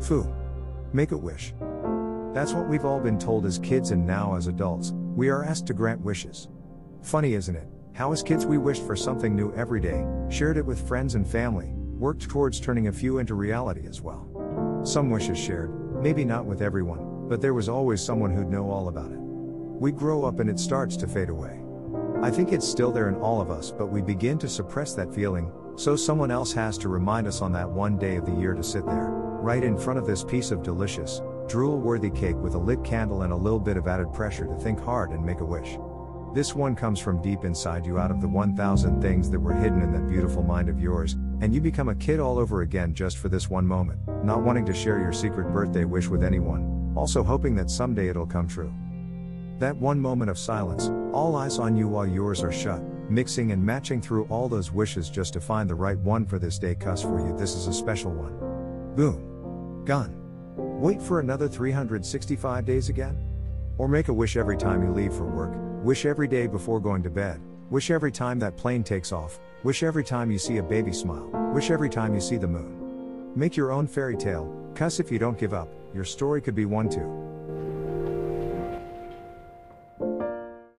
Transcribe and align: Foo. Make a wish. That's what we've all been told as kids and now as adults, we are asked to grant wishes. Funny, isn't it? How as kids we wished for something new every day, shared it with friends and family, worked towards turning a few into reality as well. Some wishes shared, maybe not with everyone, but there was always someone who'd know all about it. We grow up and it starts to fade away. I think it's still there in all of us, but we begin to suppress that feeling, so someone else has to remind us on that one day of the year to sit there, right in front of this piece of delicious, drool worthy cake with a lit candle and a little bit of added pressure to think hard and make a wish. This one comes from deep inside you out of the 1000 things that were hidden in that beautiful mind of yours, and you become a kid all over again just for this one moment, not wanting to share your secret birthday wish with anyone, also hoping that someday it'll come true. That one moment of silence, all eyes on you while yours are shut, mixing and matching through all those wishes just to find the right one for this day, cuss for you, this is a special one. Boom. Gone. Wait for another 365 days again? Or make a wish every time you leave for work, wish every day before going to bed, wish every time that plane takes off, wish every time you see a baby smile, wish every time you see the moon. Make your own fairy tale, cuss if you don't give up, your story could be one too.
Foo. 0.00 0.26
Make 0.92 1.12
a 1.12 1.16
wish. 1.16 1.52
That's 2.32 2.52
what 2.52 2.68
we've 2.68 2.84
all 2.84 3.00
been 3.00 3.18
told 3.18 3.44
as 3.44 3.58
kids 3.58 3.90
and 3.90 4.06
now 4.06 4.34
as 4.34 4.46
adults, 4.46 4.92
we 5.14 5.28
are 5.28 5.44
asked 5.44 5.66
to 5.66 5.74
grant 5.74 6.00
wishes. 6.00 6.48
Funny, 7.02 7.34
isn't 7.34 7.56
it? 7.56 7.68
How 7.92 8.12
as 8.12 8.22
kids 8.22 8.46
we 8.46 8.56
wished 8.56 8.86
for 8.86 8.96
something 8.96 9.36
new 9.36 9.52
every 9.54 9.80
day, 9.80 10.06
shared 10.30 10.56
it 10.56 10.64
with 10.64 10.86
friends 10.88 11.16
and 11.16 11.26
family, 11.26 11.72
worked 11.74 12.28
towards 12.28 12.60
turning 12.60 12.88
a 12.88 12.92
few 12.92 13.18
into 13.18 13.34
reality 13.34 13.86
as 13.86 14.00
well. 14.00 14.80
Some 14.84 15.10
wishes 15.10 15.38
shared, 15.38 16.02
maybe 16.02 16.24
not 16.24 16.46
with 16.46 16.62
everyone, 16.62 17.28
but 17.28 17.40
there 17.40 17.54
was 17.54 17.68
always 17.68 18.02
someone 18.02 18.34
who'd 18.34 18.50
know 18.50 18.70
all 18.70 18.88
about 18.88 19.12
it. 19.12 19.18
We 19.18 19.92
grow 19.92 20.24
up 20.24 20.40
and 20.40 20.48
it 20.48 20.58
starts 20.58 20.96
to 20.98 21.08
fade 21.08 21.28
away. 21.28 21.60
I 22.22 22.30
think 22.30 22.52
it's 22.52 22.68
still 22.68 22.92
there 22.92 23.08
in 23.08 23.16
all 23.16 23.40
of 23.40 23.50
us, 23.50 23.70
but 23.70 23.86
we 23.86 24.00
begin 24.00 24.38
to 24.38 24.48
suppress 24.48 24.94
that 24.94 25.14
feeling, 25.14 25.50
so 25.80 25.96
someone 25.96 26.30
else 26.30 26.52
has 26.52 26.76
to 26.76 26.90
remind 26.90 27.26
us 27.26 27.40
on 27.40 27.52
that 27.52 27.66
one 27.66 27.96
day 27.96 28.16
of 28.16 28.26
the 28.26 28.34
year 28.34 28.52
to 28.52 28.62
sit 28.62 28.84
there, 28.84 29.08
right 29.08 29.64
in 29.64 29.78
front 29.78 29.98
of 29.98 30.06
this 30.06 30.22
piece 30.22 30.50
of 30.50 30.62
delicious, 30.62 31.22
drool 31.48 31.80
worthy 31.80 32.10
cake 32.10 32.36
with 32.36 32.52
a 32.52 32.58
lit 32.58 32.84
candle 32.84 33.22
and 33.22 33.32
a 33.32 33.36
little 33.36 33.58
bit 33.58 33.78
of 33.78 33.88
added 33.88 34.12
pressure 34.12 34.44
to 34.44 34.54
think 34.56 34.78
hard 34.78 35.08
and 35.08 35.24
make 35.24 35.40
a 35.40 35.44
wish. 35.44 35.78
This 36.34 36.54
one 36.54 36.76
comes 36.76 37.00
from 37.00 37.22
deep 37.22 37.44
inside 37.44 37.86
you 37.86 37.98
out 37.98 38.10
of 38.10 38.20
the 38.20 38.28
1000 38.28 39.00
things 39.00 39.30
that 39.30 39.40
were 39.40 39.54
hidden 39.54 39.80
in 39.80 39.90
that 39.94 40.06
beautiful 40.06 40.42
mind 40.42 40.68
of 40.68 40.78
yours, 40.78 41.14
and 41.40 41.54
you 41.54 41.62
become 41.62 41.88
a 41.88 41.94
kid 41.94 42.20
all 42.20 42.38
over 42.38 42.60
again 42.60 42.92
just 42.92 43.16
for 43.16 43.30
this 43.30 43.48
one 43.48 43.66
moment, 43.66 44.00
not 44.22 44.42
wanting 44.42 44.66
to 44.66 44.74
share 44.74 44.98
your 44.98 45.14
secret 45.14 45.50
birthday 45.50 45.86
wish 45.86 46.08
with 46.08 46.22
anyone, 46.22 46.92
also 46.94 47.22
hoping 47.22 47.56
that 47.56 47.70
someday 47.70 48.08
it'll 48.08 48.26
come 48.26 48.46
true. 48.46 48.70
That 49.58 49.76
one 49.76 49.98
moment 49.98 50.30
of 50.30 50.38
silence, 50.38 50.90
all 51.14 51.36
eyes 51.36 51.58
on 51.58 51.74
you 51.74 51.88
while 51.88 52.06
yours 52.06 52.42
are 52.42 52.52
shut, 52.52 52.82
mixing 53.10 53.52
and 53.52 53.64
matching 53.64 54.00
through 54.00 54.24
all 54.30 54.48
those 54.48 54.72
wishes 54.72 55.10
just 55.10 55.32
to 55.32 55.40
find 55.40 55.68
the 55.68 55.74
right 55.74 55.98
one 55.98 56.24
for 56.24 56.38
this 56.38 56.58
day, 56.58 56.74
cuss 56.74 57.02
for 57.02 57.20
you, 57.20 57.36
this 57.36 57.54
is 57.54 57.66
a 57.66 57.72
special 57.72 58.12
one. 58.12 58.94
Boom. 58.94 59.84
Gone. 59.84 60.16
Wait 60.80 61.00
for 61.02 61.20
another 61.20 61.48
365 61.48 62.64
days 62.64 62.88
again? 62.88 63.18
Or 63.78 63.88
make 63.88 64.08
a 64.08 64.12
wish 64.12 64.36
every 64.36 64.56
time 64.56 64.82
you 64.82 64.92
leave 64.92 65.12
for 65.12 65.24
work, 65.24 65.52
wish 65.84 66.06
every 66.06 66.28
day 66.28 66.46
before 66.46 66.80
going 66.80 67.02
to 67.02 67.10
bed, 67.10 67.40
wish 67.70 67.90
every 67.90 68.12
time 68.12 68.38
that 68.38 68.56
plane 68.56 68.84
takes 68.84 69.12
off, 69.12 69.40
wish 69.64 69.82
every 69.82 70.04
time 70.04 70.30
you 70.30 70.38
see 70.38 70.58
a 70.58 70.62
baby 70.62 70.92
smile, 70.92 71.28
wish 71.54 71.70
every 71.70 71.88
time 71.88 72.14
you 72.14 72.20
see 72.20 72.36
the 72.36 72.46
moon. 72.46 73.32
Make 73.34 73.56
your 73.56 73.72
own 73.72 73.86
fairy 73.86 74.16
tale, 74.16 74.72
cuss 74.74 75.00
if 75.00 75.10
you 75.10 75.18
don't 75.18 75.38
give 75.38 75.54
up, 75.54 75.68
your 75.94 76.04
story 76.04 76.40
could 76.40 76.54
be 76.54 76.66
one 76.66 76.88
too. 76.88 77.39